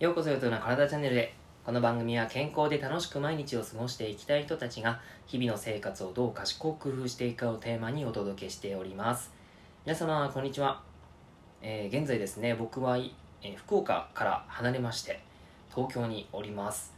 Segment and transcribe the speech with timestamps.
[0.00, 1.34] ようこそよとな体チャンネルへ。
[1.66, 9.30] この番組は健康で楽しく毎日を過ごしていきたい人たちが日々の生活をどう賢く工夫していくかをテーマにお届けしております。
[9.84, 10.80] 皆様こんにちは、
[11.60, 15.20] えー、現在ですね僕は、えー、福岡から離れまして
[15.74, 16.94] 東京におります。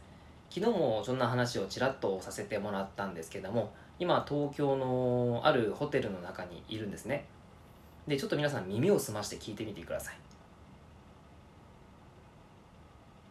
[0.49, 7.25] 昨日もそんな話をちらっとさせてもらったんですけども今東京のあるホテルの中にいるんですね。
[8.07, 10.15] でちょっと皆さん耳を澄まして聞いてみてください。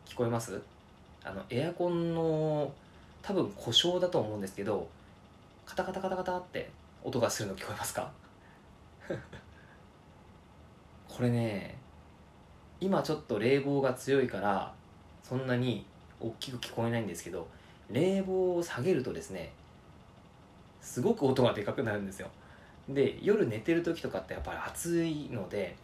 [0.06, 0.60] 聞こえます？
[1.22, 2.72] あのエアコンの
[3.22, 4.88] 多分故障だと思うんですけど
[5.66, 6.70] カタカタカタカタって
[7.02, 8.10] 音がするの聞こえますか？
[11.08, 11.77] これね
[12.80, 14.74] 今ちょっと冷房が強いから
[15.22, 15.86] そんなに
[16.20, 17.46] 大きく聞こえないんですけど
[17.91, 19.52] 冷房を下げるとですね
[20.84, 22.29] すごく音がでかくなるんですよ。
[22.88, 25.75] で夜寝てる時とかってやっぱり暑いので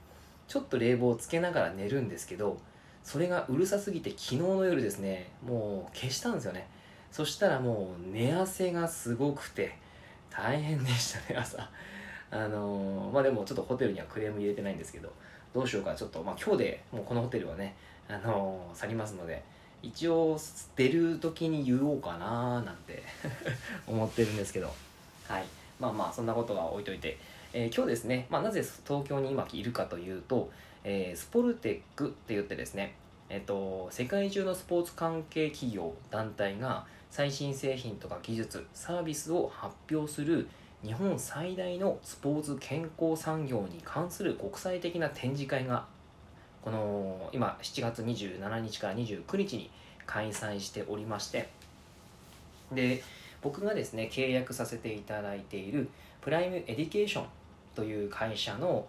[0.46, 2.58] ちょっと冷房をつけながら寝るんですけど
[3.02, 6.68] それがうるさすぎて昨日の夜ですねもう消したんですよね。
[7.10, 9.76] そしたらもう寝汗がすごくて
[10.28, 11.68] 大変でしたね朝。
[12.30, 15.12] あのー、まあでもちょっとホテルにはクレーム入れてないんですけど
[15.52, 17.74] どうしようかちょっとまあ今日でもうこのホテルはね
[18.08, 19.42] あのー、去りますので
[19.82, 20.38] 一応
[20.76, 23.02] 出る時に言おうかななんて
[23.88, 24.70] 思ってるんですけど。
[25.30, 25.44] はい。
[25.78, 27.16] まあまあそんなことは置いといて、
[27.52, 30.50] えー、今日ですね、まあ、なぜ東京に今いるかというと、
[30.82, 32.94] えー、スポルテックって言ってですね、
[33.28, 40.48] えっと、世界中のスポーツ関係企業団体が最新製品とか技術サービスを発表する
[40.84, 45.86] 日本最大のスポーツ健康産業に関する国際的な展示会が
[46.62, 49.70] この今7月27日から29日に
[50.06, 51.48] 開催しておりまして。
[52.72, 53.02] で
[53.42, 55.88] 僕がですね契約させていただいている
[56.20, 57.24] プライムエデュケーション
[57.74, 58.86] という会社の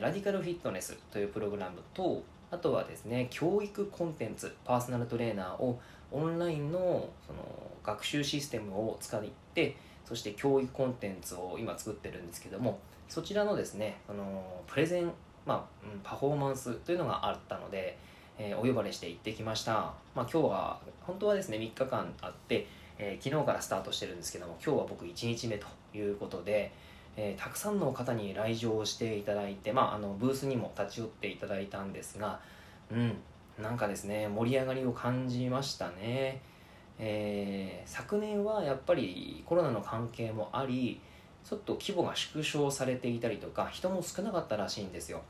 [0.00, 7.38] ラディカルフィットネスというプログラムとあとはですね教育コンテンツパーソナルトレーナーをオンラインのその
[7.84, 9.22] 学習システムを使っ
[9.54, 12.78] てそして教育コンテンツを今作ってるんですけども
[13.08, 15.10] そちらのですねそのプレゼン、
[15.46, 17.98] まあ、パフォーマンスというのがあったので、
[18.38, 19.72] えー、お呼ばれして行ってきました、
[20.14, 22.66] まあ、今日は本当はですね3日間あって、
[22.98, 25.66] えー、昨日からスタートしてるんですけども今日は僕1日目と
[25.96, 26.72] いうことで、
[27.16, 32.40] えー、たくさんの方に来場していただいて、まあ、あのブースにも立ち寄っていただいたんですが、
[32.90, 33.16] うん、
[33.60, 36.40] なんかですね、盛り上がりを感じましたね。
[37.00, 41.00] えー、昨年はやっぱりコロナの関係もあり、
[41.44, 45.22] ちょっと規模が縮小されていたりとか、人も少なかったらしいんですよ。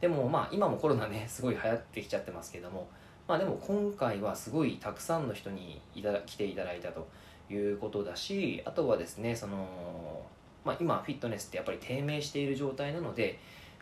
[0.00, 2.88] でもまあ今もコロナね、すごい流行ってきちゃってますけども、
[3.26, 7.08] まあでも今回はすごいたくさんの人にいた来ていただいたと
[7.50, 10.24] いうことだし、あとはですね、その
[10.64, 13.38] まあ、今フィットネスってやっぱり低迷している状態なので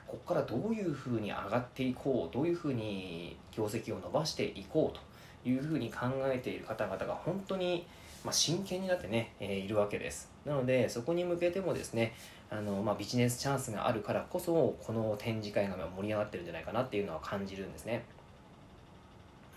[0.07, 4.99] ここからどういうふうに上がっていこうどういうふうに業績を伸ばしていこう
[5.45, 7.87] というふうに考えている方々が本当に、
[8.25, 10.31] まあ、真剣になってね、えー、いるわけです。
[10.45, 12.15] なのでそこに向けてもですね
[12.51, 18.05] あの、まあ、ビジネスチャンスがあるからこそこの展示会が盛り上がってるんじゃないかなっていうのは感じるんですね。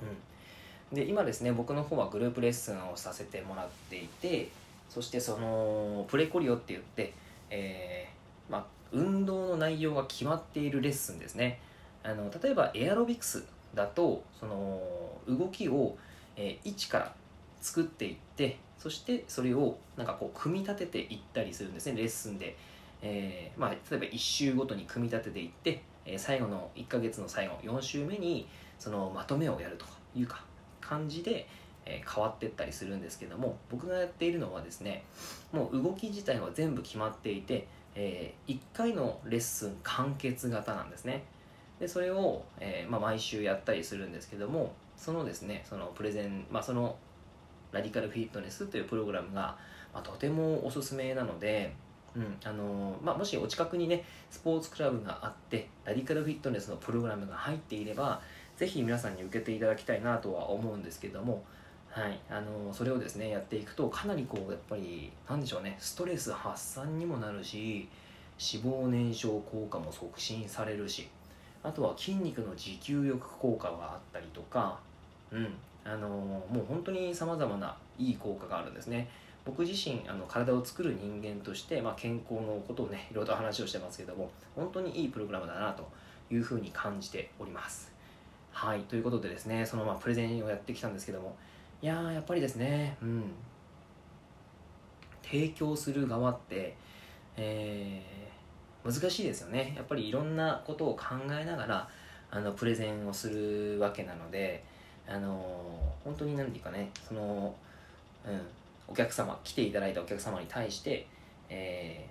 [0.02, 0.96] うん。
[0.96, 4.50] で今ですね僕の方はグループレッスンをさせてもらっていて
[4.90, 7.14] そしてそのプレコリオって言って、
[7.50, 11.60] えーまあ、運動の内容が決まっているレッスンですね。
[12.04, 14.80] あの例えばエアロビクスだとその
[15.28, 15.98] 動きを、
[16.36, 17.16] えー、一から
[17.62, 22.56] 作っていってそしてそれをなんかこう組み立てていったりするんですねレッスンで、
[23.02, 28.48] えーまあ、例えば1週ごとに組み立てていって、えー、最後の1ヶ月の最後4週目に
[28.86, 29.86] そのまとめをやると
[30.16, 30.44] いうか
[30.80, 31.48] 感じで、
[31.88, 35.04] え変わっていったりするんですけども僕がやっているのはですね
[35.52, 41.24] もう動き自体は全部決まっていて、え、1回のレッスン完結型なんですね。
[41.80, 46.96] でそれを、え、まあ、毎週やったりするんですけどもそのですねそのプレゼン、まあ、その
[47.72, 49.58] ラディカルフィットネスというプログラムが、
[49.94, 51.74] まあ、とてもおすすめなので、
[52.16, 58.22] うんあのまあ、もしお近くにねスポーツクラブがあってラディカルフィットネスのプログラムが入っていれば
[58.58, 61.44] ぜひ皆さんに受けていただきたいなとは思うんですけども
[61.96, 67.88] はい、あのそれをですねやっていくとかなりこうやっぱりなんでしょうねストレス発散にもなるし
[68.38, 71.08] 脂肪燃焼効果も促進されるし
[71.64, 74.78] あとは筋肉の持久力効果があったりとか
[75.32, 75.54] うん
[75.86, 79.08] あのもう本当にさまざまないい効果があるんですね。
[79.46, 85.88] 僕自身あの体を作る人間として、まあ、健康のことをねいろいろと話をしてますけども本当にいいプログラムだなと
[86.32, 87.95] いうふうに感じております。
[88.56, 91.36] はいということでですねそのまあプレゼンをやってきたんですけども。
[91.82, 93.24] いやーやっぱりですねうん。
[95.22, 96.78] 提供する側って
[97.36, 99.74] えー、難しいですよね。
[99.76, 101.90] やっぱりいろんなことを考えながら
[102.32, 104.64] あのプレゼンをするわけなので
[105.06, 107.54] あの本当に何て言うかねその、
[108.26, 108.42] うん、
[108.88, 111.06] お客様来ていただいたお客様に対して、
[111.50, 112.08] え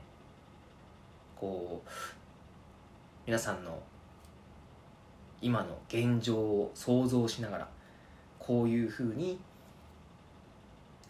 [1.39, 1.89] ー、こう
[3.27, 3.83] 皆さんの
[5.45, 7.69] 今の現状を想像しながら
[8.39, 9.39] こういうふうに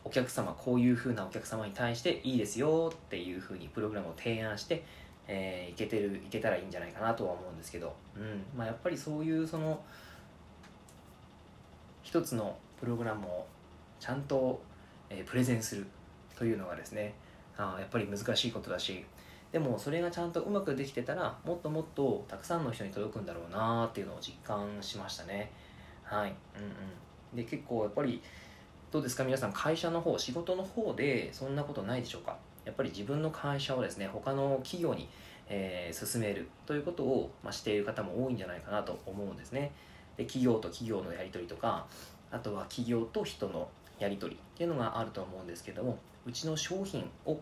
[0.03, 4.85] お客様こういうふうなお客様に対していいですよっていうふうにプログラムを提案して、
[5.29, 8.45] えー、いけてるいけたらいいんじゃないかなとは思うんですけど、うん。
[8.57, 9.81] まあ、やっぱりそういうその
[12.03, 13.47] 一つのプログラムを
[14.01, 14.61] ちゃんと、
[15.09, 15.87] えー、プレゼンする
[16.37, 17.15] というのがですね
[17.57, 19.07] あやっぱり難しいことだし
[19.55, 25.53] でもそれがちゃんとうまくできてたらもっともっとたくさんの人に届くんだろうなっていうのを実感しましたね。
[26.03, 26.35] はい。
[26.57, 26.67] うんう
[27.35, 27.37] ん。
[27.37, 28.21] で結構やっぱり
[28.91, 29.23] どうですか？
[29.23, 32.37] 皆さん会社の方仕事の方でそんなことないでしょうか？
[32.65, 35.09] やっぱり自分の会社をですね他の企業に、
[35.49, 39.71] えー、進めるということを、まあ、している方も多いんじゃないかなと思うんですね。
[40.17, 41.87] で企業と企業のやり取りとか
[42.33, 43.69] あとは企業と人の
[44.01, 45.97] やり取りっていうのがあると思うんですけども
[46.27, 47.39] うちの商品を、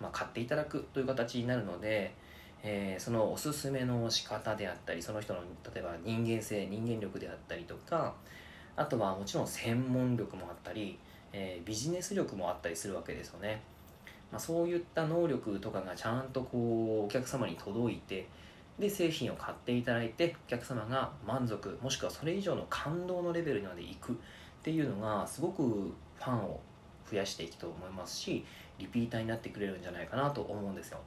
[0.00, 2.14] まあ、買っていただくという形になるので、
[2.62, 5.40] えー、そのおすすめの仕方であったりその人の
[5.74, 8.14] 例えば人間性人間力であったりとか
[8.76, 10.98] あとはもちろん専門力もあったり、
[11.32, 13.62] えー、ビジネス力もあったりするわけですよね、
[14.30, 18.26] まあ、そういった能力とかがちゃんとこうお客様に届いて
[18.78, 24.16] で製品を買っていただいてお客様が満足もしくはそれ以上の感動のレベルにまで行くっ
[24.62, 26.60] ていうのがすごくファンを
[27.10, 28.44] 増やしていくと思いますし
[28.78, 30.98] リピーターになってくれるんじゃないかなと思うんですよ。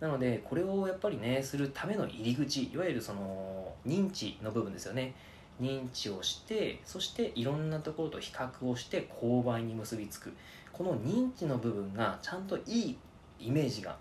[0.00, 5.14] なのでこれをやっぱりねするための入り口いわゆるその認知の部分ですよね。
[5.60, 10.32] 認知をしてそしていろんなところと比較をして購買に結びつく。
[10.72, 12.98] この認知の部分がちゃんといい
[13.40, 13.96] イメージが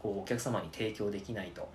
[0.00, 1.68] こうお客様に提供できないと、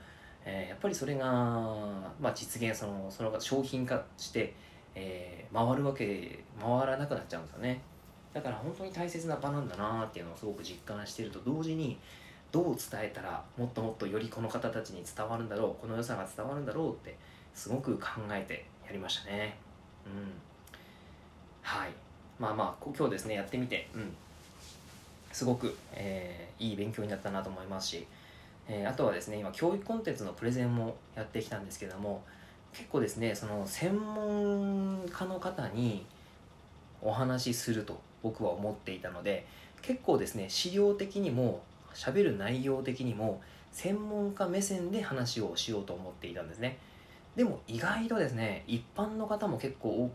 [0.45, 4.53] えー、やっぱりそれが、まあ、実現そのその商品化して、
[4.95, 7.81] えー、回るわけ回らなくなっちゃうんですよね。
[8.33, 11.97] だから本当に大切な場なんだなっていうのをすごく実感してると同時に
[12.51, 17.15] どう伝えたらもっともっとよりこの方たちに伝わるんだろうこの良さが伝わるんだろうって
[17.53, 19.57] すごく考えてやりましたね。
[20.05, 20.31] うん。
[21.61, 21.89] はい。
[22.39, 24.15] まあまあ今日ですねやってみてうん。
[25.31, 28.07] すごく、えー、いい勉強になったなと思いますし、
[28.67, 32.23] えー、あとはですね今教育コンテンツのプレゼンもやってきたんですけども
[32.73, 36.05] 結構ですねその専門家の方に
[37.01, 39.47] お話しすると僕は思っていたので
[39.81, 41.63] 結構ですね資料的にも
[41.93, 43.41] 喋る内容的にも
[43.71, 46.77] 専門家目線で話をしようと思っていたんですね。
[47.35, 50.11] でも意外とですね一般の方も結構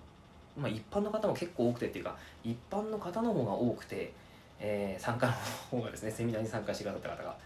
[0.57, 4.13] まあ、一般の方も結構多くてっていうか一般の方の方が多くて、
[4.61, 5.33] えー、参加の
[5.71, 7.37] 方がですねセミナーに参加してくださった方が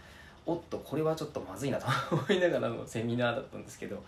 [0.45, 4.01] おっとこれはちょっとまずいなと思いながらのセミナーだったんですけど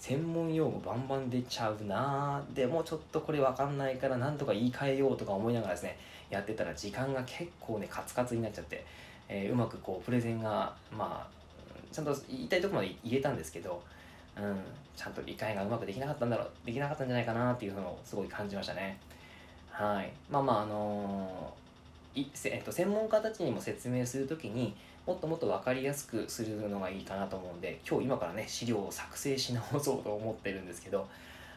[0.00, 5.98] 専門用語バンバン出ちゃうなでもちょっとこれ分かんないからなんとか言い換えようとか思いながらですね
[6.30, 8.84] やってたら時間が結構ねカツカツになっちゃって、
[9.28, 11.40] えー、うまくこうプレゼンがまあ
[11.92, 13.82] ちゃんと言いたいとこまで言えたんですけど
[14.36, 14.56] うん、
[14.96, 18.98] ちゃんと理解がうまくできなかったんだろうできなかったんじゃないかなっていうのをすごい感じましたね。
[19.70, 20.12] はい。
[20.30, 24.74] まあまああのー、いえっと、専門家たちにも説明するときに
[25.06, 31.08] もっともっと分かりやすくするのがいいかなと思うんで今日今からね資料を作成し直そうと思ってるんですけど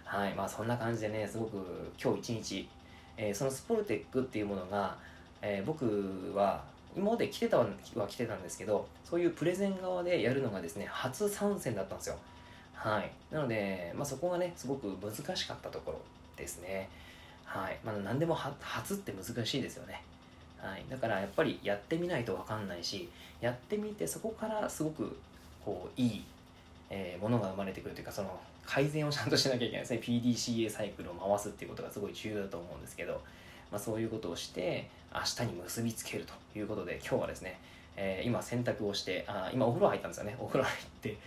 [0.06, 2.70] はいまあそんな感じでねすごく今日一日、
[3.18, 4.98] えー、そのスポルテックっていうものが、
[5.42, 6.64] えー、僕は
[6.96, 7.68] 今まで来てたは
[8.08, 12.18] 来てたんですけどそういうプレゼン側でやるのがですね初参戦だったんですよ
[12.84, 13.10] はい。
[13.34, 16.02] なので、まあ、そこがね、すごく難しかったところ
[16.36, 16.90] ですね。
[17.46, 17.80] はい。
[17.82, 20.04] まあ、何でも初って難しいですよね。
[20.66, 20.86] はい。
[20.90, 23.10] だからやっぱりやってみないとわかんないし、
[23.42, 25.16] やってみてそこからすごく、
[25.64, 26.26] こう、いい、
[26.90, 30.00] えー、ものが生まれてくるというか、その、改善をちゃんとしなきゃいけないですね。
[30.02, 33.22] PDCA サイクルを回すっていうことがすごい重要だと思うんですけど、
[33.72, 37.60] まあ、そういうことをして、明日に結びつけるということで、今日はですね、
[37.96, 40.36] えー、今洗濯をして、あ今お風呂入ったんですよね。
[40.40, 41.18] お風呂入って、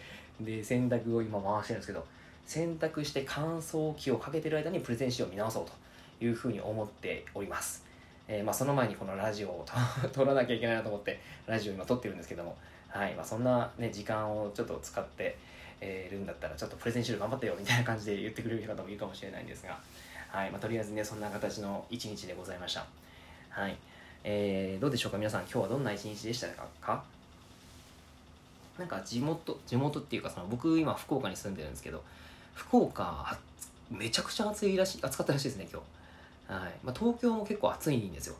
[0.40, 2.04] で洗濯を今回してるんですけど
[2.46, 7.84] 洗濯して乾燥機をかけてる間にプレゼン資料を見直そうというふうに思っております、
[8.28, 9.66] えー、まあ、その前にこのラジオを
[10.12, 12.56] 撮らなきゃいけないなと思ってラジオ今撮ってるんですけども。
[12.88, 15.36] はいまあ、そんな、ね、時間をちょっと使って、
[15.82, 19.78] えー、るんだったらちょっとプレゼン資料頑張ってよみたいな感じで言ってくれる方もいるかもしれないんですが、
[20.28, 22.86] はいまあ、とりあえずねそんな形の一日でございました。
[23.50, 23.76] はい
[24.24, 25.18] えー、どうでしょうか？
[25.18, 26.46] 皆さん今日はどんな一日でした
[26.80, 27.04] か？
[28.78, 32.02] なんか地元地元っていうかその僕今福岡に住んでるんですけど
[32.54, 33.36] 福岡
[33.90, 35.84] めちゃくちゃ暑いらしい暑かったらしいですね今日。
[36.48, 36.74] はい。
[36.82, 38.36] まあ、東京も結構暑いんですよ。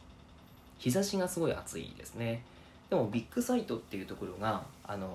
[0.79, 2.43] 日差しがすごい暑いですね。
[2.89, 5.09] でもビッグサイトっていうところが、あの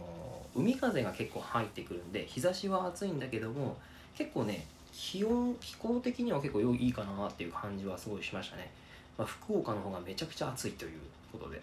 [0.55, 3.77] 海風が結構入ってくるんで日差しは暑いんだけども
[4.17, 8.69] 結構ね気温気候的には結構いいかなっていう感じはすごいしましたね、
[9.17, 10.99] まあ、福岡の方がめちゃくちゃ暑いという
[11.31, 11.61] ことで、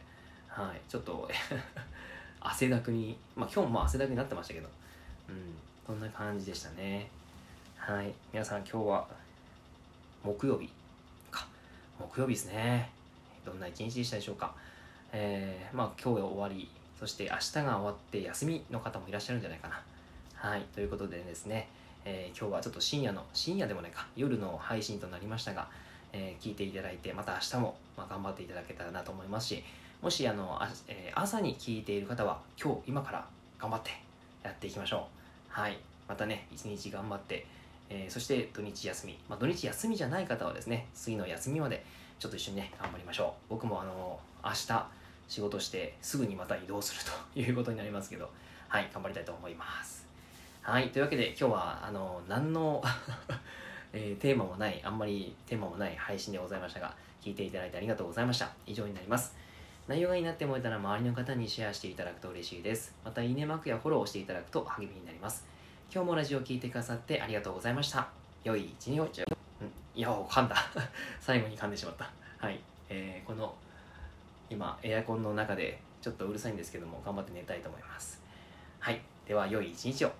[0.49, 1.29] はい、ちょっと
[2.41, 4.69] 汗だくにまあ今日も汗だくになってましたけど。
[5.29, 5.55] うん。
[5.87, 7.09] こんな感じでしたね。
[7.77, 8.13] はい。
[8.33, 9.07] 皆さん今日は
[10.23, 10.78] 木曜日。
[11.99, 12.91] 木曜日ですね。
[13.45, 14.55] どんな一日でしたでしょうか。
[15.13, 19.83] えー、まあ今日が終わりそして明日が終わって休みの方もいらっしゃるんじゃないかな。
[20.35, 21.69] はいということでですね、
[22.05, 25.69] えー、今日はちょっと深夜の深夜でもないか夜の配信となりましたが、
[26.13, 29.65] えー、聞いていただいてまた明日も、まあ、頑張っていただけたらなと思いますし
[30.01, 33.27] もしあのあ、えー、朝に聞いている方は今日今から
[33.59, 33.91] 頑張って
[34.45, 35.01] やっていきましょう。
[35.49, 37.45] はいまたね一日頑張って
[37.91, 41.85] えー、そして土日休み、まあ、土日休みじゃない方はですね次の休みまで
[42.19, 43.51] ちょっと一緒にね頑張りましょう。
[43.51, 44.87] 僕もあの明日
[45.29, 47.01] 仕事してすぐにまた移動する
[47.35, 48.31] ということになりますけど
[48.69, 50.07] はい頑張りたいと思います。
[50.63, 52.83] はいというわけで今日はあの何の
[53.91, 58.51] えー、テーマもないあんまりテーマもない配信でございましたが聞いていただいてありがとうございました。
[58.67, 59.35] 以上になります。
[59.87, 62.95] 内容がいいなって思えたら周りの方にシェアしていただくと嬉しいです。
[63.03, 65.47] またいいねマークやフォローをしていただくと励みになります。
[65.91, 68.09] 今日もラジオを聴いてくださってありがとうございました。
[68.45, 69.07] 良い一日を、
[69.95, 70.55] いや噛んだ。
[71.19, 72.11] 最後に噛んでしまった。
[72.37, 73.55] はい、えー、この
[74.51, 78.23] 今エアコンの中でちょっとうるさいんですけども頑張って寝たいと思います。
[78.81, 79.01] はい。
[79.27, 80.13] では良い一日を。